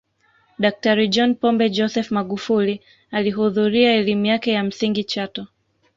[0.63, 5.47] Daktari John Pombe Joseph Magufuli alihudhuria elimu yake ya msingi chato